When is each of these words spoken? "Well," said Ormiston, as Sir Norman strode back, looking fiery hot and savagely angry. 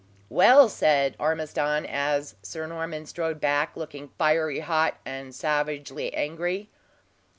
"Well," 0.29 0.67
said 0.67 1.15
Ormiston, 1.19 1.85
as 1.85 2.33
Sir 2.41 2.65
Norman 2.65 3.05
strode 3.05 3.39
back, 3.39 3.77
looking 3.77 4.09
fiery 4.17 4.61
hot 4.61 4.97
and 5.05 5.35
savagely 5.35 6.11
angry. 6.15 6.71